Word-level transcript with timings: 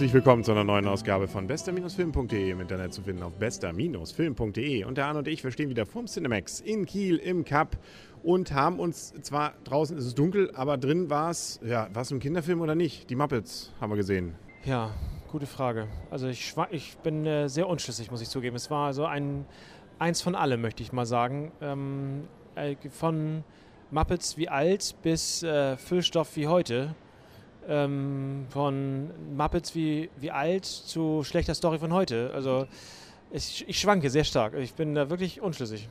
Herzlich 0.00 0.14
willkommen 0.14 0.42
zu 0.42 0.52
einer 0.52 0.64
neuen 0.64 0.88
Ausgabe 0.88 1.28
von 1.28 1.46
bester-film.de 1.46 2.52
im 2.52 2.60
Internet 2.62 2.94
zu 2.94 3.02
finden 3.02 3.22
auf 3.22 3.34
bester-film.de. 3.34 4.84
Und 4.84 4.96
der 4.96 5.04
Arne 5.04 5.18
und 5.18 5.28
ich, 5.28 5.44
wir 5.44 5.50
stehen 5.50 5.68
wieder 5.68 5.84
vorm 5.84 6.06
Cinemax 6.06 6.60
in 6.60 6.86
Kiel 6.86 7.16
im 7.16 7.44
Cup 7.44 7.76
und 8.22 8.50
haben 8.54 8.80
uns 8.80 9.12
zwar 9.20 9.52
draußen 9.64 9.98
ist 9.98 10.06
es 10.06 10.14
dunkel, 10.14 10.52
aber 10.54 10.78
drin 10.78 11.10
war 11.10 11.28
es, 11.28 11.60
ja, 11.62 11.86
war 11.92 12.00
es 12.00 12.10
ein 12.12 12.18
Kinderfilm 12.18 12.62
oder 12.62 12.74
nicht? 12.74 13.10
Die 13.10 13.14
Muppets 13.14 13.74
haben 13.78 13.92
wir 13.92 13.98
gesehen. 13.98 14.34
Ja, 14.64 14.90
gute 15.30 15.44
Frage. 15.44 15.86
Also 16.10 16.28
ich, 16.28 16.54
ich 16.70 16.96
bin 16.96 17.26
äh, 17.26 17.50
sehr 17.50 17.68
unschlüssig, 17.68 18.10
muss 18.10 18.22
ich 18.22 18.30
zugeben. 18.30 18.56
Es 18.56 18.70
war 18.70 18.94
so 18.94 19.04
ein 19.04 19.44
eins 19.98 20.22
von 20.22 20.34
allem, 20.34 20.62
möchte 20.62 20.82
ich 20.82 20.94
mal 20.94 21.04
sagen. 21.04 21.52
Ähm, 21.60 22.26
äh, 22.54 22.74
von 22.88 23.44
Muppets 23.90 24.38
wie 24.38 24.48
alt 24.48 24.96
bis 25.02 25.42
äh, 25.42 25.76
Füllstoff 25.76 26.36
wie 26.36 26.46
heute 26.46 26.94
ähm, 27.68 28.46
von 28.50 29.10
Muppets 29.36 29.74
wie, 29.74 30.10
wie 30.18 30.30
alt 30.30 30.64
zu 30.64 31.22
schlechter 31.24 31.54
Story 31.54 31.78
von 31.78 31.92
heute. 31.92 32.30
Also 32.34 32.66
ich, 33.30 33.68
ich 33.68 33.78
schwanke 33.78 34.10
sehr 34.10 34.24
stark. 34.24 34.54
Ich 34.54 34.74
bin 34.74 34.94
da 34.94 35.10
wirklich 35.10 35.40
unschlüssig 35.40 35.88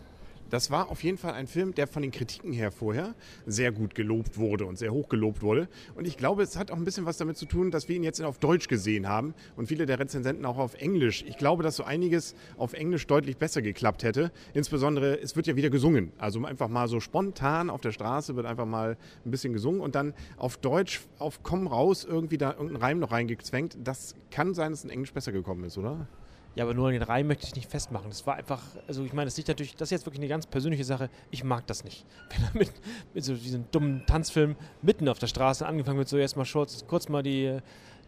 das 0.49 0.71
war 0.71 0.89
auf 0.89 1.03
jeden 1.03 1.17
Fall 1.17 1.33
ein 1.33 1.47
Film, 1.47 1.73
der 1.73 1.87
von 1.87 2.01
den 2.01 2.11
Kritiken 2.11 2.51
her 2.51 2.71
vorher 2.71 3.15
sehr 3.45 3.71
gut 3.71 3.95
gelobt 3.95 4.37
wurde 4.37 4.65
und 4.65 4.77
sehr 4.77 4.91
hoch 4.91 5.09
gelobt 5.09 5.41
wurde. 5.41 5.67
Und 5.95 6.05
ich 6.05 6.17
glaube, 6.17 6.43
es 6.43 6.57
hat 6.57 6.71
auch 6.71 6.77
ein 6.77 6.85
bisschen 6.85 7.05
was 7.05 7.17
damit 7.17 7.37
zu 7.37 7.45
tun, 7.45 7.71
dass 7.71 7.87
wir 7.87 7.95
ihn 7.95 8.03
jetzt 8.03 8.21
auf 8.21 8.39
Deutsch 8.39 8.67
gesehen 8.67 9.07
haben 9.07 9.33
und 9.55 9.67
viele 9.67 9.85
der 9.85 9.99
Rezensenten 9.99 10.45
auch 10.45 10.57
auf 10.57 10.75
Englisch. 10.75 11.23
Ich 11.27 11.37
glaube, 11.37 11.63
dass 11.63 11.75
so 11.75 11.83
einiges 11.83 12.35
auf 12.57 12.73
Englisch 12.73 13.07
deutlich 13.07 13.37
besser 13.37 13.61
geklappt 13.61 14.03
hätte. 14.03 14.31
Insbesondere, 14.53 15.19
es 15.19 15.35
wird 15.35 15.47
ja 15.47 15.55
wieder 15.55 15.69
gesungen. 15.69 16.11
Also 16.17 16.43
einfach 16.45 16.67
mal 16.67 16.87
so 16.87 16.99
spontan 16.99 17.69
auf 17.69 17.81
der 17.81 17.91
Straße 17.91 18.35
wird 18.35 18.45
einfach 18.45 18.65
mal 18.65 18.97
ein 19.25 19.31
bisschen 19.31 19.53
gesungen 19.53 19.81
und 19.81 19.95
dann 19.95 20.13
auf 20.37 20.57
Deutsch, 20.57 21.01
auf 21.19 21.43
Komm 21.43 21.67
raus, 21.67 22.05
irgendwie 22.09 22.37
da 22.37 22.51
irgendein 22.51 22.77
Reim 22.77 22.99
noch 22.99 23.11
reingezwängt. 23.11 23.77
Das 23.83 24.15
kann 24.31 24.53
sein, 24.53 24.71
dass 24.71 24.79
es 24.79 24.85
in 24.85 24.91
Englisch 24.91 25.13
besser 25.13 25.31
gekommen 25.31 25.63
ist, 25.63 25.77
oder? 25.77 26.07
Ja, 26.55 26.63
aber 26.63 26.73
nur 26.73 26.87
an 26.87 26.93
den 26.93 27.03
Reihen 27.03 27.27
möchte 27.27 27.45
ich 27.45 27.55
nicht 27.55 27.69
festmachen. 27.69 28.09
Das 28.09 28.25
war 28.25 28.35
einfach, 28.35 28.61
also 28.87 29.03
ich 29.03 29.13
meine, 29.13 29.25
das 29.25 29.37
liegt 29.37 29.47
natürlich, 29.49 29.75
das 29.75 29.87
ist 29.87 29.91
jetzt 29.91 30.05
wirklich 30.05 30.19
eine 30.19 30.27
ganz 30.27 30.45
persönliche 30.47 30.83
Sache. 30.83 31.09
Ich 31.31 31.43
mag 31.43 31.65
das 31.67 31.83
nicht. 31.83 32.05
Wenn 32.29 32.43
er 32.43 32.51
mit, 32.53 32.71
mit 33.13 33.23
so 33.23 33.33
diesem 33.35 33.69
dummen 33.71 34.05
Tanzfilm 34.05 34.55
mitten 34.81 35.07
auf 35.07 35.19
der 35.19 35.27
Straße 35.27 35.65
angefangen 35.65 35.97
wird, 35.97 36.09
so 36.09 36.17
erstmal 36.17 36.45
kurz, 36.45 36.85
kurz 36.87 37.07
mal 37.07 37.23
die, 37.23 37.59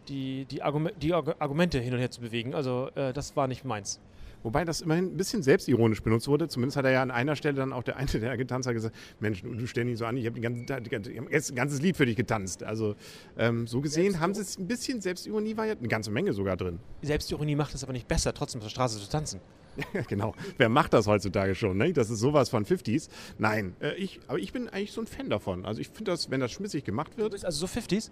die, 0.08 0.44
die, 0.46 0.62
Argumente, 0.62 0.98
die 0.98 1.14
Argumente 1.14 1.78
hin 1.78 1.94
und 1.94 2.00
her 2.00 2.10
zu 2.10 2.20
bewegen. 2.20 2.54
Also 2.54 2.90
äh, 2.94 3.12
das 3.12 3.36
war 3.36 3.46
nicht 3.46 3.64
meins. 3.64 4.00
Wobei 4.42 4.64
das 4.64 4.80
immerhin 4.80 5.06
ein 5.06 5.16
bisschen 5.16 5.42
selbstironisch 5.42 6.02
benutzt 6.02 6.28
wurde. 6.28 6.48
Zumindest 6.48 6.76
hat 6.76 6.84
er 6.84 6.92
ja 6.92 7.02
an 7.02 7.10
einer 7.10 7.36
Stelle 7.36 7.54
dann 7.54 7.72
auch 7.72 7.82
der 7.82 7.96
eine, 7.96 8.08
der 8.08 8.36
getanzt 8.36 8.66
hat, 8.66 8.74
gesagt: 8.74 8.94
Mensch, 9.20 9.42
du 9.42 9.66
stell 9.66 9.84
nicht 9.84 9.98
so 9.98 10.06
an, 10.06 10.16
ich 10.16 10.26
habe 10.26 10.40
ein 10.40 11.54
ganzes 11.54 11.82
Lied 11.82 11.96
für 11.96 12.06
dich 12.06 12.16
getanzt. 12.16 12.62
Also 12.62 12.96
ähm, 13.36 13.66
so 13.66 13.80
gesehen 13.80 14.20
haben 14.20 14.34
sie 14.34 14.42
es 14.42 14.58
ein 14.58 14.66
bisschen 14.66 15.00
Selbstironie, 15.00 15.56
war 15.56 15.66
ja 15.66 15.74
eine 15.74 15.88
ganze 15.88 16.10
Menge 16.10 16.32
sogar 16.32 16.56
drin. 16.56 16.78
Selbstironie 17.02 17.56
macht 17.56 17.74
es 17.74 17.82
aber 17.82 17.92
nicht 17.92 18.08
besser, 18.08 18.34
trotzdem 18.34 18.60
auf 18.60 18.66
der 18.66 18.70
Straße 18.70 18.98
zu 18.98 19.08
tanzen. 19.08 19.40
genau. 20.08 20.34
Wer 20.58 20.68
macht 20.68 20.92
das 20.92 21.06
heutzutage 21.06 21.54
schon? 21.54 21.76
Ne? 21.78 21.92
Das 21.92 22.10
ist 22.10 22.18
sowas 22.18 22.48
von 22.48 22.64
50s. 22.64 23.08
Nein, 23.38 23.74
äh, 23.80 23.94
ich, 23.94 24.20
aber 24.26 24.38
ich 24.38 24.52
bin 24.52 24.68
eigentlich 24.68 24.92
so 24.92 25.00
ein 25.00 25.06
Fan 25.06 25.30
davon. 25.30 25.64
Also 25.64 25.80
ich 25.80 25.88
finde 25.88 26.10
das, 26.10 26.30
wenn 26.30 26.40
das 26.40 26.52
schmissig 26.52 26.84
gemacht 26.84 27.16
wird. 27.16 27.28
Du 27.28 27.32
bist 27.32 27.44
also 27.44 27.66
so 27.66 27.80
50s? 27.80 28.10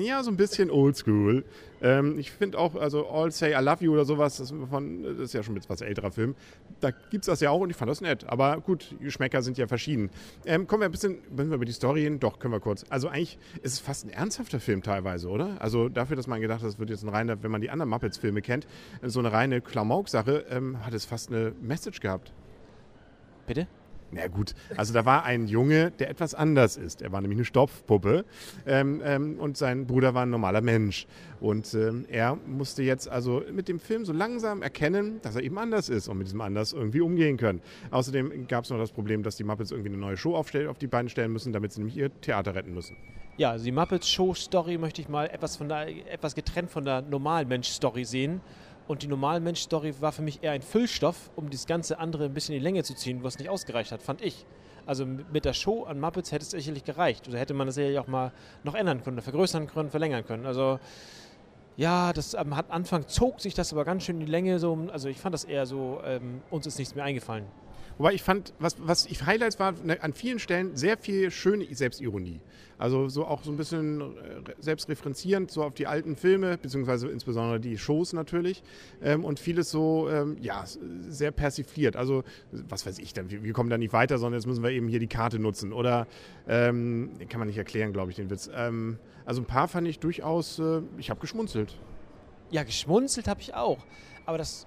Ja, 0.00 0.22
so 0.22 0.30
ein 0.30 0.36
bisschen 0.36 0.70
oldschool. 0.70 1.44
Ähm, 1.82 2.18
ich 2.18 2.30
finde 2.30 2.58
auch, 2.58 2.74
also 2.74 3.08
All 3.08 3.30
Say 3.30 3.52
I 3.52 3.62
Love 3.62 3.84
You 3.84 3.92
oder 3.92 4.04
sowas, 4.04 4.38
das, 4.38 4.52
von, 4.70 5.02
das 5.02 5.18
ist 5.18 5.34
ja 5.34 5.42
schon 5.42 5.54
ein 5.56 5.62
etwas 5.62 5.80
älterer 5.80 6.10
Film. 6.10 6.34
Da 6.80 6.90
gibt 6.90 7.22
es 7.22 7.26
das 7.26 7.40
ja 7.40 7.50
auch 7.50 7.60
und 7.60 7.70
ich 7.70 7.76
fand 7.76 7.90
das 7.90 8.00
nett. 8.00 8.28
Aber 8.28 8.60
gut, 8.60 8.94
Geschmäcker 9.00 9.42
sind 9.42 9.58
ja 9.58 9.66
verschieden. 9.66 10.10
Ähm, 10.44 10.66
kommen 10.66 10.82
wir 10.82 10.86
ein 10.86 10.92
bisschen, 10.92 11.18
wenn 11.30 11.48
wir 11.48 11.56
über 11.56 11.64
die 11.64 11.72
Story 11.72 12.02
hin, 12.02 12.20
doch, 12.20 12.38
können 12.38 12.52
wir 12.52 12.60
kurz. 12.60 12.84
Also 12.88 13.08
eigentlich 13.08 13.38
ist 13.62 13.72
es 13.72 13.78
fast 13.80 14.06
ein 14.06 14.10
ernsthafter 14.10 14.60
Film 14.60 14.82
teilweise, 14.82 15.28
oder? 15.28 15.60
Also 15.60 15.88
dafür, 15.88 16.16
dass 16.16 16.26
man 16.26 16.40
gedacht 16.40 16.60
hat, 16.60 16.68
das 16.68 16.78
wird 16.78 16.90
jetzt 16.90 17.02
ein 17.02 17.08
reiner, 17.08 17.42
wenn 17.42 17.50
man 17.50 17.60
die 17.60 17.70
anderen 17.70 17.90
Muppets-Filme 17.90 18.42
kennt, 18.42 18.66
so 19.02 19.18
eine 19.20 19.32
reine 19.32 19.60
Klamauk-Sache, 19.60 20.46
ähm, 20.50 20.84
hat 20.84 20.94
es 20.94 21.04
fast 21.04 21.30
eine 21.30 21.52
Message 21.60 22.00
gehabt. 22.00 22.32
Bitte? 23.46 23.66
Na 24.12 24.28
gut, 24.28 24.54
also 24.76 24.94
da 24.94 25.04
war 25.04 25.24
ein 25.24 25.48
Junge, 25.48 25.90
der 25.90 26.10
etwas 26.10 26.34
anders 26.34 26.76
ist. 26.76 27.02
Er 27.02 27.10
war 27.12 27.20
nämlich 27.20 27.38
eine 27.38 27.44
Stopfpuppe 27.44 28.24
ähm, 28.64 29.02
ähm, 29.04 29.38
und 29.38 29.56
sein 29.56 29.86
Bruder 29.86 30.14
war 30.14 30.22
ein 30.22 30.30
normaler 30.30 30.60
Mensch. 30.60 31.06
Und 31.40 31.74
ähm, 31.74 32.06
er 32.08 32.36
musste 32.46 32.82
jetzt 32.82 33.08
also 33.08 33.42
mit 33.52 33.68
dem 33.68 33.80
Film 33.80 34.04
so 34.04 34.12
langsam 34.12 34.62
erkennen, 34.62 35.20
dass 35.22 35.34
er 35.34 35.42
eben 35.42 35.58
anders 35.58 35.88
ist 35.88 36.08
und 36.08 36.18
mit 36.18 36.28
diesem 36.28 36.40
anders 36.40 36.72
irgendwie 36.72 37.00
umgehen 37.00 37.36
können. 37.36 37.60
Außerdem 37.90 38.46
gab 38.46 38.64
es 38.64 38.70
noch 38.70 38.78
das 38.78 38.92
Problem, 38.92 39.22
dass 39.22 39.36
die 39.36 39.44
Muppets 39.44 39.72
irgendwie 39.72 39.90
eine 39.90 39.98
neue 39.98 40.16
Show 40.16 40.36
auf 40.36 40.50
die 40.50 40.86
Beine 40.86 41.08
stellen 41.08 41.32
müssen, 41.32 41.52
damit 41.52 41.72
sie 41.72 41.80
nämlich 41.80 41.96
ihr 41.96 42.10
Theater 42.20 42.54
retten 42.54 42.74
müssen. 42.74 42.96
Ja, 43.38 43.50
also 43.50 43.64
die 43.66 43.72
Muppets 43.72 44.08
Show 44.08 44.32
Story 44.32 44.78
möchte 44.78 45.02
ich 45.02 45.08
mal 45.08 45.26
etwas, 45.26 45.56
von 45.56 45.68
der, 45.68 45.88
etwas 46.10 46.34
getrennt 46.34 46.70
von 46.70 46.84
der 46.84 47.02
normalen 47.02 47.48
Mensch 47.48 47.68
Story 47.68 48.04
sehen. 48.04 48.40
Und 48.88 49.02
die 49.02 49.08
normale 49.08 49.40
Mensch-Story 49.40 49.94
war 50.00 50.12
für 50.12 50.22
mich 50.22 50.42
eher 50.42 50.52
ein 50.52 50.62
Füllstoff, 50.62 51.30
um 51.34 51.50
das 51.50 51.66
ganze 51.66 51.98
andere 51.98 52.26
ein 52.26 52.34
bisschen 52.34 52.54
in 52.54 52.60
die 52.60 52.64
Länge 52.64 52.84
zu 52.84 52.94
ziehen, 52.94 53.22
was 53.22 53.38
nicht 53.38 53.48
ausgereicht 53.48 53.90
hat, 53.92 54.02
fand 54.02 54.22
ich. 54.22 54.46
Also 54.86 55.04
mit 55.04 55.44
der 55.44 55.52
Show 55.52 55.84
an 55.84 55.98
Muppets 55.98 56.30
hätte 56.30 56.44
es 56.44 56.50
sicherlich 56.50 56.84
gereicht. 56.84 57.28
Oder 57.28 57.38
hätte 57.38 57.54
man 57.54 57.66
das 57.66 57.76
ja 57.76 58.00
auch 58.00 58.06
mal 58.06 58.32
noch 58.62 58.74
ändern 58.74 59.02
können, 59.02 59.20
vergrößern 59.20 59.66
können, 59.66 59.90
verlängern 59.90 60.24
können. 60.24 60.46
Also 60.46 60.78
ja, 61.76 62.12
das 62.12 62.34
am 62.34 62.52
Anfang 62.52 63.08
zog 63.08 63.40
sich 63.40 63.54
das 63.54 63.72
aber 63.72 63.84
ganz 63.84 64.04
schön 64.04 64.20
in 64.20 64.26
die 64.26 64.32
Länge. 64.32 64.60
So, 64.60 64.78
also 64.92 65.08
ich 65.08 65.18
fand 65.18 65.34
das 65.34 65.44
eher 65.44 65.66
so, 65.66 66.00
ähm, 66.04 66.40
uns 66.50 66.66
ist 66.66 66.78
nichts 66.78 66.94
mehr 66.94 67.04
eingefallen. 67.04 67.44
Wobei 67.98 68.12
ich 68.12 68.22
fand, 68.22 68.52
was, 68.58 68.76
was 68.78 69.06
ich 69.06 69.24
Highlights 69.24 69.58
war, 69.58 69.72
ne, 69.84 70.02
an 70.02 70.12
vielen 70.12 70.38
Stellen 70.38 70.76
sehr 70.76 70.98
viel 70.98 71.30
schöne 71.30 71.66
Selbstironie. 71.74 72.40
Also 72.78 73.08
so 73.08 73.26
auch 73.26 73.42
so 73.42 73.50
ein 73.50 73.56
bisschen 73.56 74.00
äh, 74.00 74.04
selbstreferenzierend 74.58 75.50
so 75.50 75.62
auf 75.62 75.72
die 75.72 75.86
alten 75.86 76.14
Filme, 76.14 76.58
beziehungsweise 76.58 77.08
insbesondere 77.08 77.58
die 77.58 77.78
Shows 77.78 78.12
natürlich. 78.12 78.62
Ähm, 79.02 79.24
und 79.24 79.40
vieles 79.40 79.70
so, 79.70 80.08
ähm, 80.10 80.36
ja, 80.42 80.64
sehr 81.08 81.30
persifliert. 81.30 81.96
Also, 81.96 82.22
was 82.52 82.84
weiß 82.84 82.98
ich, 82.98 83.14
dann, 83.14 83.30
wir 83.30 83.52
kommen 83.54 83.70
da 83.70 83.78
nicht 83.78 83.94
weiter, 83.94 84.18
sondern 84.18 84.38
jetzt 84.38 84.46
müssen 84.46 84.62
wir 84.62 84.70
eben 84.70 84.88
hier 84.88 85.00
die 85.00 85.06
Karte 85.06 85.38
nutzen. 85.38 85.72
Oder, 85.72 86.06
ähm, 86.46 87.12
kann 87.30 87.38
man 87.38 87.48
nicht 87.48 87.58
erklären, 87.58 87.94
glaube 87.94 88.10
ich, 88.10 88.16
den 88.16 88.28
Witz. 88.28 88.50
Ähm, 88.54 88.98
also 89.24 89.40
ein 89.40 89.46
paar 89.46 89.68
fand 89.68 89.88
ich 89.88 89.98
durchaus, 89.98 90.58
äh, 90.58 90.82
ich 90.98 91.08
habe 91.08 91.20
geschmunzelt. 91.20 91.74
Ja, 92.50 92.62
geschmunzelt 92.62 93.26
habe 93.26 93.40
ich 93.40 93.54
auch. 93.54 93.78
Aber 94.26 94.36
das 94.36 94.66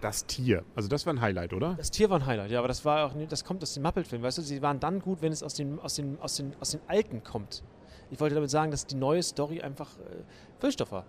das 0.00 0.26
Tier. 0.26 0.64
Also 0.74 0.88
das 0.88 1.06
war 1.06 1.12
ein 1.12 1.20
Highlight, 1.20 1.52
oder? 1.52 1.74
Das 1.74 1.90
Tier 1.90 2.10
war 2.10 2.18
ein 2.18 2.26
Highlight, 2.26 2.50
ja, 2.50 2.58
aber 2.58 2.68
das 2.68 2.84
war 2.84 3.06
auch 3.06 3.12
das 3.28 3.44
kommt 3.44 3.62
aus 3.62 3.74
dem 3.74 3.82
Muppet-Film, 3.82 4.22
weißt 4.22 4.38
du, 4.38 4.42
sie 4.42 4.62
waren 4.62 4.80
dann 4.80 5.00
gut, 5.00 5.22
wenn 5.22 5.32
es 5.32 5.42
aus 5.42 5.54
den, 5.54 5.78
aus 5.80 5.94
den, 5.94 6.18
aus 6.20 6.36
den, 6.36 6.54
aus 6.60 6.70
den 6.70 6.80
alten 6.86 7.22
kommt. 7.22 7.62
Ich 8.10 8.20
wollte 8.20 8.34
damit 8.34 8.50
sagen, 8.50 8.70
dass 8.70 8.86
die 8.86 8.96
neue 8.96 9.22
Story 9.22 9.60
einfach 9.60 9.98
äh, 9.98 10.22
Füllstoff 10.58 10.92
war. 10.92 11.04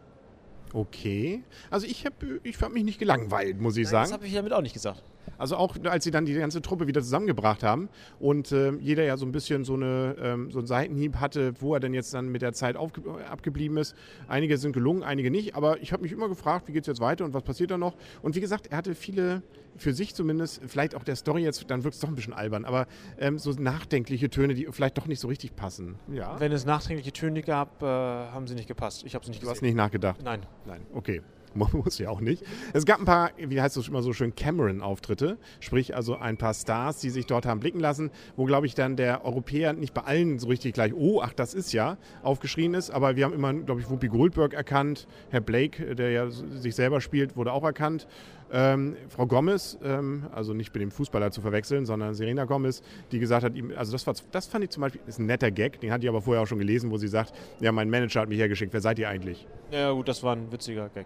Okay. 0.74 1.44
Also 1.69 1.88
ich 1.88 2.06
habe 2.06 2.40
ich 2.44 2.62
hab 2.62 2.72
mich 2.72 2.84
nicht 2.84 3.00
gelangweilt, 3.00 3.59
muss 3.59 3.78
ich 3.78 3.85
Nein, 3.85 3.91
sagen. 3.91 4.03
Das 4.06 4.13
habe 4.13 4.28
ich 4.28 4.34
damit 4.34 4.53
auch 4.53 4.62
nicht 4.62 4.74
gesagt. 4.74 5.03
Also 5.38 5.56
auch 5.56 5.75
als 5.85 6.03
sie 6.03 6.12
dann 6.12 6.25
die 6.25 6.34
ganze 6.34 6.62
Truppe 6.62 6.88
wieder 6.88 7.02
zusammengebracht 7.02 7.63
haben 7.63 7.88
und 8.19 8.52
äh, 8.52 8.72
jeder 8.74 9.03
ja 9.03 9.16
so 9.16 9.25
ein 9.25 9.31
bisschen 9.31 9.63
so, 9.63 9.75
eine, 9.75 10.16
ähm, 10.22 10.52
so 10.52 10.59
einen 10.59 10.68
Seitenhieb 10.68 11.16
hatte, 11.16 11.53
wo 11.62 11.74
er 11.74 11.80
denn 11.80 11.94
jetzt 11.94 12.13
dann 12.13 12.30
mit 12.30 12.41
der 12.41 12.53
Zeit 12.53 12.75
abgeblieben 12.75 13.78
ist. 13.78 13.96
Einige 14.28 14.57
sind 14.57 14.74
gelungen, 14.74 15.03
einige 15.03 15.31
nicht. 15.31 15.56
Aber 15.56 15.81
ich 15.81 15.94
habe 15.94 16.03
mich 16.03 16.12
immer 16.12 16.28
gefragt, 16.28 16.68
wie 16.68 16.74
geht 16.74 16.84
es 16.84 16.88
jetzt 16.88 17.00
weiter 17.00 17.25
und 17.25 17.34
was 17.34 17.44
passiert 17.44 17.72
da 17.72 17.78
noch? 17.78 17.96
Und 18.22 18.36
wie 18.36 18.41
gesagt, 18.41 18.68
er 18.68 18.78
hatte 18.78 18.96
viele, 18.96 19.41
für 19.79 19.94
sich 19.94 20.13
zumindest, 20.16 20.62
vielleicht 20.67 20.95
auch 20.95 21.03
der 21.03 21.16
Story 21.16 21.44
jetzt, 21.44 21.69
dann 21.69 21.84
wirkt 21.84 21.95
es 21.95 22.01
doch 22.01 22.09
ein 22.09 22.16
bisschen 22.16 22.34
albern, 22.34 22.66
aber 22.66 22.88
ähm, 23.17 23.40
so 23.40 23.51
nachdenkliche 23.51 24.29
Töne, 24.29 24.53
die 24.53 24.67
vielleicht 24.72 24.97
doch 24.97 25.07
nicht 25.07 25.19
so 25.19 25.28
richtig 25.28 25.56
passen. 25.56 25.95
Ja. 26.12 26.40
Wenn 26.40 26.51
es 26.51 26.66
nachdenkliche 26.66 27.13
Töne 27.13 27.41
gab, 27.41 27.81
äh, 27.81 27.85
haben 27.85 28.47
sie 28.47 28.56
nicht 28.56 28.68
gepasst. 28.68 29.03
Ich 29.06 29.16
habe 29.16 29.25
sie 29.25 29.31
nicht 29.31 29.39
gesehen. 29.39 29.51
Du 29.51 29.56
hast 29.56 29.62
nicht 29.62 29.75
nachgedacht? 29.75 30.22
Nein. 30.23 30.41
Nein, 30.66 30.81
okay. 30.94 31.22
Muss 31.73 31.97
ja 31.97 32.09
auch 32.09 32.21
nicht. 32.21 32.43
Es 32.73 32.85
gab 32.85 32.99
ein 32.99 33.05
paar, 33.05 33.31
wie 33.37 33.61
heißt 33.61 33.77
es 33.77 33.87
immer 33.87 34.01
so 34.01 34.13
schön, 34.13 34.35
Cameron-Auftritte. 34.35 35.37
Sprich, 35.59 35.95
also 35.95 36.15
ein 36.15 36.37
paar 36.37 36.53
Stars, 36.53 37.00
die 37.00 37.09
sich 37.09 37.25
dort 37.25 37.45
haben 37.45 37.59
blicken 37.59 37.79
lassen, 37.79 38.12
wo, 38.35 38.45
glaube 38.45 38.68
ich, 38.68 38.75
dann 38.75 38.95
der 38.95 39.25
Europäer 39.25 39.74
nicht 39.74 39.94
bei 39.94 40.01
allen 40.01 40.39
so 40.39 40.47
richtig 40.47 40.74
gleich, 40.74 40.94
oh, 40.94 41.21
ach, 41.21 41.33
das 41.33 41.53
ist 41.53 41.74
ja, 41.74 41.97
aufgeschrien 42.24 42.74
ist. 42.74 42.91
Aber 42.91 43.15
wir 43.15 43.25
haben 43.25 43.33
immer, 43.33 43.53
glaube 43.53 43.81
ich, 43.81 43.89
Whoopi 43.89 44.07
Goldberg 44.07 44.53
erkannt. 44.53 45.07
Herr 45.29 45.41
Blake, 45.41 45.95
der 45.95 46.12
ja 46.12 46.29
sich 46.29 46.75
selber 46.75 47.01
spielt, 47.01 47.35
wurde 47.35 47.51
auch 47.51 47.63
erkannt. 47.63 48.07
Ähm, 48.51 48.95
Frau 49.09 49.27
Gomez, 49.27 49.77
ähm, 49.83 50.25
also 50.33 50.53
nicht 50.53 50.74
mit 50.74 50.81
dem 50.81 50.91
Fußballer 50.91 51.31
zu 51.31 51.41
verwechseln, 51.41 51.85
sondern 51.85 52.15
Serena 52.15 52.45
Gomez, 52.45 52.81
die 53.12 53.19
gesagt 53.19 53.44
hat, 53.44 53.53
also 53.75 53.91
das, 53.91 54.07
war, 54.07 54.15
das 54.31 54.47
fand 54.47 54.63
ich 54.63 54.71
zum 54.71 54.81
Beispiel, 54.81 55.01
ist 55.06 55.19
ein 55.19 55.27
netter 55.27 55.51
Gag, 55.51 55.79
den 55.81 55.91
hatte 55.91 56.03
ich 56.03 56.09
aber 56.09 56.21
vorher 56.21 56.41
auch 56.41 56.47
schon 56.47 56.57
gelesen, 56.57 56.89
wo 56.89 56.97
sie 56.97 57.07
sagt, 57.07 57.33
ja, 57.59 57.71
mein 57.71 57.89
Manager 57.89 58.21
hat 58.21 58.29
mich 58.29 58.39
hergeschickt, 58.39 58.74
wer 58.74 58.81
seid 58.81 58.97
ihr 58.97 59.07
eigentlich? 59.07 59.45
Ja 59.71 59.91
gut, 59.91 60.07
das 60.07 60.24
war 60.24 60.35
ein 60.35 60.51
witziger 60.51 60.89
Gag. 60.89 61.06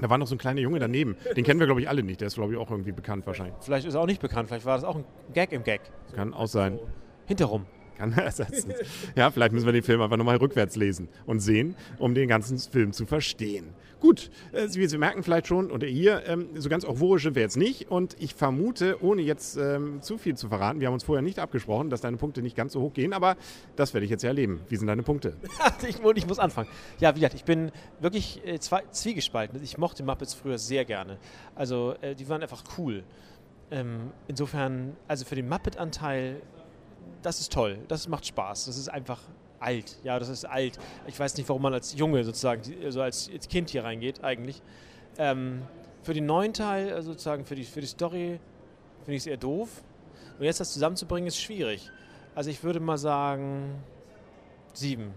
Da 0.00 0.10
war 0.10 0.18
noch 0.18 0.26
so 0.26 0.34
ein 0.34 0.38
kleiner 0.38 0.60
Junge 0.60 0.78
daneben. 0.78 1.16
Den 1.36 1.44
kennen 1.44 1.60
wir, 1.60 1.66
glaube 1.66 1.80
ich, 1.80 1.88
alle 1.88 2.02
nicht. 2.02 2.20
Der 2.20 2.28
ist, 2.28 2.34
glaube 2.34 2.52
ich, 2.52 2.58
auch 2.58 2.70
irgendwie 2.70 2.92
bekannt 2.92 3.26
wahrscheinlich. 3.26 3.54
Vielleicht 3.60 3.86
ist 3.86 3.94
er 3.94 4.00
auch 4.00 4.06
nicht 4.06 4.20
bekannt. 4.20 4.48
Vielleicht 4.48 4.66
war 4.66 4.76
das 4.76 4.84
auch 4.84 4.96
ein 4.96 5.04
Gag 5.34 5.52
im 5.52 5.64
Gag. 5.64 5.80
Kann 6.14 6.34
auch 6.34 6.46
sein. 6.46 6.78
hinterrum. 7.26 7.66
Kann 7.98 8.12
er 8.16 8.24
ersetzen. 8.24 8.72
Ja, 9.16 9.30
vielleicht 9.30 9.52
müssen 9.52 9.66
wir 9.66 9.72
den 9.72 9.82
Film 9.82 10.00
einfach 10.00 10.16
nochmal 10.16 10.36
rückwärts 10.36 10.76
lesen 10.76 11.08
und 11.26 11.40
sehen, 11.40 11.74
um 11.98 12.14
den 12.14 12.28
ganzen 12.28 12.56
Film 12.58 12.92
zu 12.92 13.04
verstehen. 13.06 13.74
Gut, 14.00 14.30
äh, 14.52 14.68
Sie, 14.68 14.96
merken 14.96 15.24
vielleicht 15.24 15.48
schon, 15.48 15.72
oder 15.72 15.88
ihr, 15.88 16.22
ähm, 16.28 16.50
so 16.54 16.68
ganz 16.68 16.84
euphorisch 16.84 17.24
sind 17.24 17.34
wir 17.34 17.42
jetzt 17.42 17.56
nicht. 17.56 17.90
Und 17.90 18.14
ich 18.20 18.32
vermute, 18.34 19.02
ohne 19.02 19.22
jetzt 19.22 19.56
ähm, 19.56 20.00
zu 20.02 20.18
viel 20.18 20.36
zu 20.36 20.48
verraten, 20.48 20.78
wir 20.78 20.86
haben 20.86 20.94
uns 20.94 21.02
vorher 21.02 21.22
nicht 21.22 21.40
abgesprochen, 21.40 21.90
dass 21.90 22.00
deine 22.00 22.16
Punkte 22.16 22.40
nicht 22.40 22.54
ganz 22.56 22.74
so 22.74 22.80
hoch 22.80 22.92
gehen, 22.92 23.12
aber 23.12 23.36
das 23.74 23.94
werde 23.94 24.04
ich 24.04 24.10
jetzt 24.12 24.22
erleben. 24.22 24.60
Wie 24.68 24.76
sind 24.76 24.86
deine 24.86 25.02
Punkte? 25.02 25.36
ich, 25.88 26.00
mu- 26.00 26.12
ich 26.14 26.28
muss 26.28 26.38
anfangen. 26.38 26.68
Ja, 27.00 27.10
wie 27.16 27.20
gesagt, 27.20 27.34
ich 27.34 27.44
bin 27.44 27.72
wirklich 27.98 28.40
äh, 28.46 28.60
zwiegespalten. 28.60 29.60
Ich 29.64 29.78
mochte 29.78 30.04
Muppets 30.04 30.32
früher 30.32 30.58
sehr 30.58 30.84
gerne. 30.84 31.18
Also, 31.56 31.96
äh, 32.00 32.14
die 32.14 32.28
waren 32.28 32.40
einfach 32.42 32.62
cool. 32.78 33.02
Ähm, 33.72 34.12
insofern, 34.28 34.96
also 35.08 35.24
für 35.24 35.34
den 35.34 35.48
Muppet-Anteil, 35.48 36.40
das 37.22 37.40
ist 37.40 37.52
toll. 37.52 37.78
Das 37.88 38.08
macht 38.08 38.26
Spaß. 38.26 38.66
Das 38.66 38.76
ist 38.76 38.88
einfach 38.88 39.20
alt. 39.60 39.98
Ja, 40.04 40.18
das 40.18 40.28
ist 40.28 40.44
alt. 40.44 40.78
Ich 41.06 41.18
weiß 41.18 41.36
nicht, 41.36 41.48
warum 41.48 41.62
man 41.62 41.74
als 41.74 41.94
Junge 41.94 42.24
sozusagen, 42.24 42.62
also 42.84 43.02
als, 43.02 43.30
als 43.32 43.48
Kind 43.48 43.70
hier 43.70 43.84
reingeht, 43.84 44.22
eigentlich. 44.22 44.62
Ähm, 45.18 45.62
für 46.02 46.14
den 46.14 46.26
neuen 46.26 46.52
Teil, 46.52 46.92
also 46.92 47.12
sozusagen 47.12 47.44
für 47.44 47.54
die, 47.54 47.64
für 47.64 47.80
die 47.80 47.86
Story, 47.86 48.40
finde 49.04 49.16
ich 49.16 49.22
es 49.22 49.26
eher 49.26 49.36
doof. 49.36 49.82
Und 50.38 50.44
jetzt 50.44 50.60
das 50.60 50.72
zusammenzubringen, 50.72 51.26
ist 51.26 51.40
schwierig. 51.40 51.90
Also 52.34 52.50
ich 52.50 52.62
würde 52.62 52.78
mal 52.78 52.98
sagen, 52.98 53.82
sieben. 54.72 55.12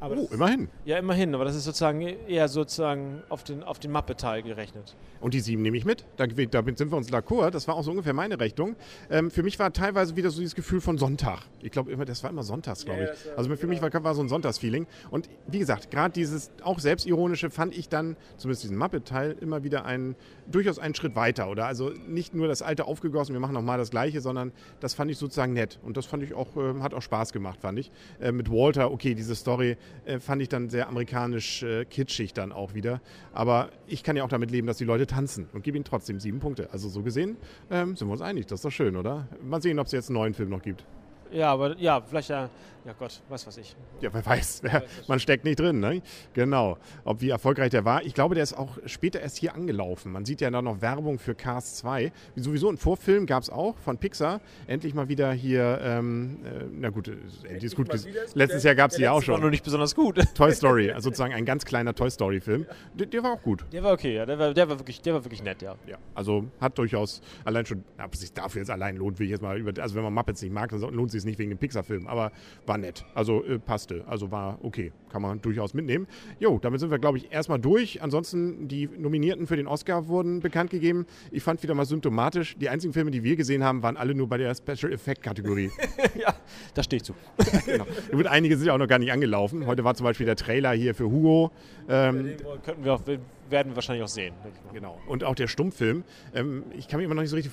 Aber 0.00 0.16
Oh, 0.16 0.28
immerhin. 0.32 0.68
ja, 0.84 0.96
immerhin, 0.98 1.34
aber 1.34 1.44
das 1.44 1.56
ist 1.56 1.64
sozusagen 1.64 2.00
eher 2.00 2.46
sozusagen 2.48 3.22
auf 3.28 3.42
den, 3.42 3.62
auf 3.64 3.78
den 3.80 3.90
Muppet-Teil 3.90 4.42
gerechnet. 4.42 4.94
Und 5.20 5.34
die 5.34 5.40
sieben 5.40 5.62
nehme 5.62 5.76
ich 5.76 5.84
mit. 5.84 6.04
Da- 6.16 6.26
Damit 6.28 6.78
sind 6.78 6.92
wir 6.92 6.96
uns 6.96 7.10
d'accord. 7.12 7.50
Das 7.50 7.66
war 7.66 7.74
auch 7.74 7.82
so 7.82 7.90
ungefähr 7.90 8.12
meine 8.12 8.38
Rechnung. 8.38 8.76
Ähm, 9.10 9.32
für 9.32 9.42
mich 9.42 9.58
war 9.58 9.72
teilweise 9.72 10.14
wieder 10.14 10.30
so 10.30 10.38
dieses 10.38 10.54
Gefühl 10.54 10.80
von 10.80 10.96
Sonntag. 10.98 11.40
Ich 11.60 11.72
glaube, 11.72 11.90
immer, 11.90 12.04
das 12.04 12.22
war 12.22 12.30
immer 12.30 12.44
sonntags, 12.44 12.84
glaube 12.84 13.02
Ja, 13.02 13.12
ich. 13.12 13.26
war- 13.26 13.38
Also 13.38 13.56
für 13.56 13.66
mich 13.66 13.82
war, 13.82 13.92
war 14.04 14.14
so 14.14 14.22
ein 14.22 14.28
Sonntagsfeeling. 14.28 14.86
Und 15.10 15.28
wie 15.48 15.58
gesagt, 15.58 15.90
gerade 15.90 16.12
dieses 16.12 16.52
auch 16.62 16.78
selbstironische 16.78 17.50
fand 17.50 17.76
ich 17.76 17.88
dann, 17.88 18.16
zumindest 18.36 18.62
diesen 18.62 18.76
Muppet-Teil, 18.76 19.34
immer 19.40 19.64
wieder 19.64 19.84
einen, 19.84 20.14
durchaus 20.46 20.78
einen 20.78 20.94
Schritt 20.94 21.16
weiter. 21.16 21.50
Oder 21.50 21.66
also 21.66 21.90
nicht 22.06 22.34
nur 22.34 22.46
das 22.46 22.62
alte 22.62 22.84
aufgegossen, 22.84 23.32
wir 23.32 23.40
machen 23.40 23.54
nochmal 23.54 23.78
das 23.78 23.90
Gleiche, 23.90 24.20
sondern 24.20 24.52
das 24.78 24.94
fand 24.94 25.10
ich 25.10 25.18
sozusagen 25.18 25.52
nett. 25.54 25.80
Und 25.82 25.96
das 25.96 26.06
fand 26.06 26.22
ich 26.22 26.34
auch, 26.34 26.56
äh, 26.56 26.80
hat 26.80 26.94
auch 26.94 27.02
Spaß 27.02 27.32
gemacht, 27.32 27.58
fand 27.60 27.80
ich. 27.80 27.90
Äh, 28.20 28.30
mit 28.30 28.48
Walter, 28.52 28.92
okay, 28.92 29.14
diese 29.14 29.34
Story 29.34 29.76
äh, 30.04 30.20
fand 30.20 30.42
ich 30.42 30.48
dann 30.48 30.68
sehr 30.68 30.88
amerikanisch 30.88 31.62
äh, 31.62 31.84
kitschig 31.84 32.32
dann 32.32 32.52
auch 32.52 32.74
wieder. 32.74 33.00
Aber 33.32 33.70
ich 33.86 34.02
kann 34.02 34.16
ja 34.16 34.24
auch 34.24 34.28
damit 34.28 34.50
leben, 34.50 34.66
dass 34.66 34.78
die 34.78 34.84
Leute 34.84 35.06
tanzen 35.06 35.48
und 35.52 35.62
gebe 35.62 35.76
ihnen 35.76 35.84
trotzdem 35.84 36.20
sieben 36.20 36.40
Punkte. 36.40 36.70
Also 36.72 36.88
so 36.88 37.02
gesehen 37.02 37.36
ähm, 37.70 37.96
sind 37.96 38.08
wir 38.08 38.12
uns 38.12 38.22
einig. 38.22 38.46
Das 38.46 38.58
ist 38.58 38.64
doch 38.64 38.70
schön, 38.70 38.96
oder? 38.96 39.28
Mal 39.42 39.62
sehen, 39.62 39.78
ob 39.78 39.86
es 39.86 39.92
jetzt 39.92 40.08
einen 40.08 40.14
neuen 40.14 40.34
Film 40.34 40.50
noch 40.50 40.62
gibt. 40.62 40.84
Ja, 41.32 41.52
aber 41.52 41.76
ja, 41.78 42.00
vielleicht 42.00 42.30
ja, 42.30 42.48
ja 42.84 42.94
Gott, 42.98 43.20
was 43.28 43.46
weiß 43.46 43.58
ich. 43.58 43.76
Ja, 44.00 44.12
wer 44.12 44.24
weiß. 44.24 44.60
Wer, 44.62 44.82
man 45.08 45.20
steckt 45.20 45.44
nicht 45.44 45.60
drin, 45.60 45.80
ne? 45.80 46.00
Genau. 46.32 46.78
Ob 47.04 47.20
wie 47.20 47.28
erfolgreich 47.28 47.70
der 47.70 47.84
war. 47.84 48.02
Ich 48.04 48.14
glaube, 48.14 48.34
der 48.34 48.44
ist 48.44 48.56
auch 48.56 48.78
später 48.86 49.20
erst 49.20 49.36
hier 49.36 49.54
angelaufen. 49.54 50.10
Man 50.12 50.24
sieht 50.24 50.40
ja 50.40 50.50
da 50.50 50.62
noch 50.62 50.80
Werbung 50.80 51.18
für 51.18 51.34
Cars 51.34 51.76
2. 51.76 52.12
Wie 52.34 52.40
sowieso 52.40 52.70
ein 52.70 52.76
Vorfilm 52.78 53.26
gab 53.26 53.42
es 53.42 53.50
auch 53.50 53.76
von 53.78 53.98
Pixar. 53.98 54.40
Endlich 54.66 54.94
mal 54.94 55.08
wieder 55.08 55.32
hier, 55.32 55.80
ähm, 55.82 56.38
äh, 56.44 56.64
na 56.72 56.88
gut, 56.90 57.08
endlich 57.08 57.64
ist 57.64 57.76
gut. 57.76 57.92
ist. 57.92 58.08
Letztes 58.34 58.62
Jahr 58.62 58.74
gab 58.74 58.90
es 58.90 58.96
die 58.96 59.02
Der 59.02 59.12
auch 59.12 59.16
letzte 59.18 59.32
war 59.32 59.36
schon. 59.36 59.42
nur 59.42 59.50
nicht 59.50 59.64
besonders 59.64 59.94
gut. 59.94 60.16
Toy 60.34 60.52
Story, 60.52 60.90
also 60.90 61.08
sozusagen 61.08 61.34
ein 61.34 61.44
ganz 61.44 61.64
kleiner 61.64 61.94
Toy 61.94 62.10
Story-Film. 62.10 62.66
Der, 62.94 63.06
der 63.06 63.22
war 63.22 63.32
auch 63.32 63.42
gut. 63.42 63.66
Der 63.72 63.82
war 63.82 63.92
okay, 63.92 64.14
ja, 64.14 64.24
der 64.24 64.38
war, 64.38 64.54
der 64.54 64.68
war, 64.68 64.78
wirklich, 64.78 65.02
der 65.02 65.14
war 65.14 65.24
wirklich 65.24 65.42
nett, 65.42 65.60
ja. 65.62 65.74
Ja, 65.86 65.98
also 66.14 66.44
hat 66.60 66.78
durchaus 66.78 67.20
allein 67.44 67.66
schon, 67.66 67.84
ob 68.02 68.14
es 68.14 68.20
sich 68.20 68.32
dafür 68.32 68.60
jetzt 68.62 68.70
allein 68.70 68.96
lohnt, 68.96 69.18
will 69.18 69.26
ich 69.26 69.32
jetzt 69.32 69.42
mal 69.42 69.58
über, 69.58 69.82
also 69.82 69.94
wenn 69.94 70.04
man 70.04 70.14
Muppets 70.14 70.40
nicht 70.42 70.52
mag, 70.52 70.70
dann 70.70 70.80
lohnt 70.80 71.08
es 71.08 71.14
sich 71.18 71.26
nicht 71.26 71.38
wegen 71.38 71.50
dem 71.50 71.58
Pixar-Film, 71.58 72.06
aber 72.06 72.32
war 72.66 72.78
nett, 72.78 73.04
also 73.14 73.44
äh, 73.44 73.58
passte, 73.58 74.04
also 74.06 74.30
war 74.30 74.58
okay, 74.62 74.92
kann 75.10 75.22
man 75.22 75.40
durchaus 75.40 75.74
mitnehmen. 75.74 76.06
Jo, 76.38 76.58
damit 76.60 76.80
sind 76.80 76.90
wir, 76.90 76.98
glaube 76.98 77.18
ich, 77.18 77.32
erstmal 77.32 77.58
durch. 77.58 78.02
Ansonsten, 78.02 78.68
die 78.68 78.86
Nominierten 78.86 79.46
für 79.46 79.56
den 79.56 79.66
Oscar 79.66 80.08
wurden 80.08 80.40
bekannt 80.40 80.70
gegeben. 80.70 81.06
Ich 81.30 81.42
fand 81.42 81.62
wieder 81.62 81.74
mal 81.74 81.84
symptomatisch, 81.84 82.56
die 82.58 82.68
einzigen 82.68 82.92
Filme, 82.92 83.10
die 83.10 83.22
wir 83.22 83.36
gesehen 83.36 83.64
haben, 83.64 83.82
waren 83.82 83.96
alle 83.96 84.14
nur 84.14 84.28
bei 84.28 84.38
der 84.38 84.54
Special 84.54 84.92
Effect-Kategorie. 84.92 85.70
ja, 86.18 86.34
da 86.74 86.82
stehe 86.82 86.98
ich 86.98 87.04
zu. 87.04 87.14
genau. 87.66 87.86
Gut, 88.10 88.26
einige 88.26 88.56
sind 88.56 88.66
ja 88.66 88.74
auch 88.74 88.78
noch 88.78 88.88
gar 88.88 88.98
nicht 88.98 89.12
angelaufen. 89.12 89.66
Heute 89.66 89.84
war 89.84 89.94
zum 89.94 90.04
Beispiel 90.04 90.26
der 90.26 90.36
Trailer 90.36 90.72
hier 90.72 90.94
für 90.94 91.04
Hugo. 91.04 91.50
Ähm, 91.88 92.24
Den 92.24 92.36
könnten 92.64 92.84
wir 92.84 92.94
auch, 92.94 93.02
werden 93.50 93.72
wir 93.72 93.76
wahrscheinlich 93.76 94.04
auch 94.04 94.08
sehen. 94.08 94.34
Genau. 94.72 94.98
Und 95.06 95.24
auch 95.24 95.34
der 95.34 95.48
Stummfilm. 95.48 96.04
Ähm, 96.34 96.64
ich 96.76 96.88
kann 96.88 96.98
mir 96.98 97.04
immer 97.04 97.14
noch 97.14 97.22
nicht 97.22 97.30
so 97.30 97.36
richtig 97.36 97.52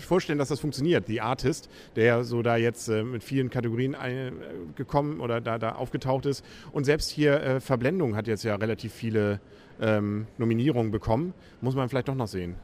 vorstellen, 0.00 0.38
dass 0.38 0.48
das 0.48 0.60
funktioniert. 0.60 1.06
The 1.06 1.20
Artist, 1.20 1.68
der 1.96 2.24
so 2.24 2.42
da 2.42 2.56
jetzt 2.56 2.88
äh, 2.88 3.02
mit 3.02 3.22
vielen 3.24 3.50
Kategorien 3.50 3.94
ein, 3.94 4.14
äh, 4.16 4.32
gekommen 4.74 5.20
oder 5.20 5.40
da, 5.40 5.58
da 5.58 5.72
aufgetaucht 5.72 6.26
ist. 6.26 6.44
Und 6.72 6.84
selbst 6.84 7.10
hier 7.10 7.40
äh, 7.42 7.60
Verblendung 7.60 8.16
hat 8.16 8.26
jetzt 8.26 8.44
ja 8.44 8.54
relativ 8.56 8.92
viele 8.92 9.40
ähm, 9.80 10.26
Nominierungen 10.38 10.90
bekommen. 10.90 11.34
Muss 11.60 11.74
man 11.74 11.88
vielleicht 11.88 12.08
doch 12.08 12.14
noch 12.14 12.28
sehen. 12.28 12.56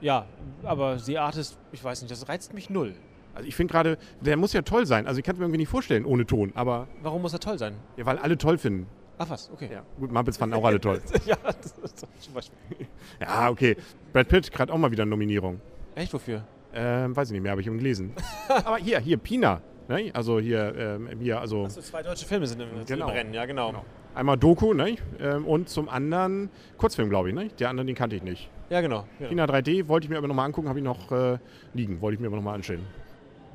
Ja, 0.00 0.26
aber 0.62 0.98
The 0.98 1.18
Artist, 1.18 1.58
ich 1.72 1.84
weiß 1.84 2.02
nicht, 2.02 2.10
das 2.10 2.28
reizt 2.28 2.54
mich 2.54 2.70
null. 2.70 2.94
Also 3.34 3.46
ich 3.46 3.54
finde 3.54 3.72
gerade, 3.72 3.98
der 4.20 4.36
muss 4.36 4.52
ja 4.52 4.62
toll 4.62 4.86
sein. 4.86 5.06
Also 5.06 5.18
ich 5.18 5.24
kann 5.24 5.34
es 5.34 5.38
mir 5.38 5.44
irgendwie 5.44 5.58
nicht 5.58 5.68
vorstellen 5.68 6.04
ohne 6.04 6.26
Ton. 6.26 6.52
Aber 6.54 6.88
Warum 7.02 7.22
muss 7.22 7.32
er 7.32 7.40
toll 7.40 7.58
sein? 7.58 7.74
ja, 7.96 8.06
weil 8.06 8.18
alle 8.18 8.36
toll 8.38 8.58
finden. 8.58 8.86
Ach 9.22 9.28
was, 9.28 9.50
okay. 9.52 9.68
Ja. 9.70 9.82
Gut, 9.98 10.10
Muppets 10.10 10.38
fanden 10.38 10.54
auch 10.54 10.64
alle 10.64 10.80
toll. 10.80 10.98
ja 11.26 11.36
das 11.44 11.76
ist 11.78 11.98
zum 11.98 12.34
Beispiel. 12.34 12.56
Ja, 13.20 13.50
okay. 13.50 13.76
Brad 14.14 14.28
Pitt 14.28 14.50
gerade 14.50 14.72
auch 14.72 14.78
mal 14.78 14.90
wieder 14.90 15.02
eine 15.02 15.10
Nominierung. 15.10 15.60
Echt, 15.94 16.14
wofür? 16.14 16.42
Ähm, 16.72 17.14
weiß 17.14 17.28
ich 17.28 17.32
nicht 17.32 17.42
mehr, 17.42 17.50
habe 17.50 17.60
ich 17.60 17.66
gelesen. 17.66 18.14
Aber 18.48 18.78
hier, 18.78 18.98
hier, 18.98 19.18
Pina. 19.18 19.60
Ne? 19.88 20.10
Also 20.14 20.40
hier, 20.40 20.74
ähm, 20.74 21.08
hier, 21.20 21.38
also 21.38 21.64
Achso, 21.66 21.82
zwei 21.82 22.02
deutsche 22.02 22.24
Filme 22.24 22.46
sind 22.46 22.62
im, 22.62 22.68
Genau. 22.86 23.08
im 23.08 23.14
Rennen, 23.14 23.34
ja 23.34 23.44
genau. 23.44 23.68
Genau. 23.68 23.84
einmal 24.14 24.38
Doku 24.38 24.72
ne? 24.72 24.96
ähm, 25.20 25.44
und 25.44 25.68
zum 25.68 25.90
anderen 25.90 26.48
Kurzfilm, 26.78 27.10
glaube 27.10 27.28
ich. 27.28 27.34
Ne? 27.34 27.48
Der 27.58 27.68
andere, 27.68 27.84
den 27.84 27.96
kannte 27.96 28.16
ich 28.16 28.22
nicht. 28.22 28.48
Ja, 28.70 28.80
genau. 28.80 29.04
genau. 29.18 29.28
Pina 29.28 29.44
3D 29.44 29.86
wollte 29.88 30.06
ich 30.06 30.10
mir 30.10 30.16
aber 30.16 30.28
nochmal 30.28 30.46
angucken, 30.46 30.68
habe 30.70 30.78
ich 30.78 30.84
noch 30.84 31.12
äh, 31.12 31.38
liegen, 31.74 32.00
wollte 32.00 32.14
ich 32.14 32.20
mir 32.20 32.28
aber 32.28 32.36
nochmal 32.36 32.54
anschauen. 32.54 32.86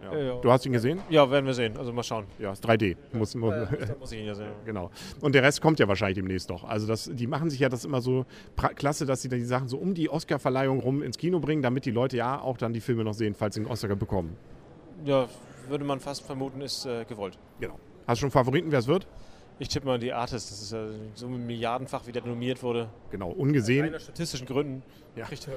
Ja. 0.03 0.36
Du 0.42 0.51
hast 0.51 0.65
ihn 0.65 0.71
gesehen? 0.71 1.01
Ja, 1.09 1.30
werden 1.30 1.45
wir 1.45 1.53
sehen. 1.53 1.77
Also 1.77 1.92
mal 1.92 2.03
schauen. 2.03 2.25
Ja, 2.38 2.51
ist 2.51 2.65
3D. 2.68 2.95
Muss, 3.13 3.33
muss, 3.36 3.53
Ja, 3.53 3.65
da 3.65 3.95
muss 4.00 4.12
ich 4.12 4.19
ihn 4.19 4.25
ja 4.25 4.36
sehen. 4.36 4.51
Genau. 4.65 4.92
Und 5.21 5.33
der 5.33 5.44
Rest 5.44 5.62
kommt 5.62 5.80
ja 5.80 5.88
wahrscheinlich 5.88 6.15
demnächst 6.15 6.50
doch. 6.50 6.63
Also 6.63 6.88
das, 6.88 7.09
die 7.12 7.27
machen 7.27 7.50
sich 7.50 7.59
ja 7.59 7.69
das 7.69 7.86
immer 7.86 8.01
so 8.01 8.25
klasse, 8.75 9.06
dass 9.06 9.21
sie 9.21 9.30
dann 9.30 9.39
die 9.39 9.45
Sachen 9.45 9.68
so 9.68 9.77
um 9.77 9.94
die 9.94 10.09
Oscar-Verleihung 10.09 10.80
rum 10.80 11.01
ins 11.01 11.18
Kino 11.18 11.39
bringen, 11.39 11.62
damit 11.62 11.86
die 11.86 11.92
Leute 11.92 12.18
ja 12.18 12.39
auch 12.39 12.57
dann 12.57 12.74
die 12.74 12.81
Filme 12.81 13.03
noch 13.03 13.13
sehen, 13.13 13.33
falls 13.33 13.56
sie 13.56 13.62
einen 13.62 13.69
Oscar 13.69 13.95
bekommen. 13.95 14.36
Ja, 15.03 15.27
würde 15.68 15.83
man 15.83 16.00
fast 16.00 16.24
vermuten, 16.25 16.62
ist 16.62 16.86
äh, 16.86 17.06
gewollt. 17.06 17.38
Genau. 17.59 17.80
Hast 18.07 18.19
du 18.19 18.21
schon 18.21 18.31
Favoriten, 18.31 18.71
wer 18.71 18.80
es 18.80 18.88
wird? 18.88 19.07
Ich 19.57 19.69
tippe 19.69 19.86
mal 19.88 19.98
die 19.98 20.12
Artist, 20.12 20.52
das 20.52 20.62
ist 20.62 20.72
ja 20.74 20.88
so 21.13 21.30
milliardenfach, 21.30 22.06
wie 22.07 22.12
der 22.12 22.24
nominiert 22.25 22.62
wurde. 22.62 22.90
Genau, 23.10 23.30
ungesehen. 23.30 23.96
Aus 23.96 24.04
statistischen 24.04 24.46
Gründen. 24.46 24.84
Ja. 25.16 25.25
Kriegt 25.25 25.48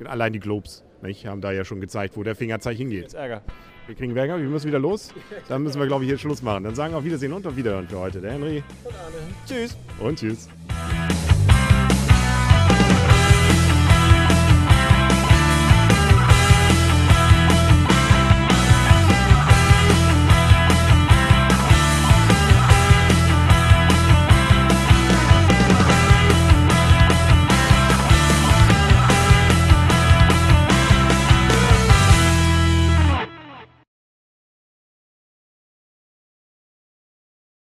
er 0.00 0.10
Allein 0.10 0.34
die 0.34 0.40
Globes 0.40 0.84
nicht, 1.00 1.26
haben 1.26 1.40
da 1.40 1.52
ja 1.52 1.64
schon 1.64 1.80
gezeigt, 1.80 2.16
wo 2.16 2.22
der 2.22 2.34
Fingerzeig 2.34 2.76
hingeht. 2.76 3.02
jetzt 3.02 3.14
Ärger. 3.14 3.42
Wir 3.86 3.94
kriegen 3.94 4.14
Werker, 4.14 4.38
wir 4.38 4.48
müssen 4.48 4.66
wieder 4.66 4.78
los. 4.78 5.14
Dann 5.48 5.62
müssen 5.62 5.80
wir, 5.80 5.86
glaube 5.86 6.04
ich, 6.04 6.10
hier 6.10 6.18
Schluss 6.18 6.42
machen. 6.42 6.64
Dann 6.64 6.74
sagen 6.74 6.92
wir 6.92 6.98
auf 6.98 7.04
Wiedersehen 7.04 7.32
und 7.32 7.46
auf 7.46 7.56
Wiederhören 7.56 7.88
für 7.88 7.98
heute. 7.98 8.20
Der 8.20 8.32
Henry 8.32 8.62
Tschüss. 9.46 9.78
und 9.98 10.18
tschüss. 10.18 10.48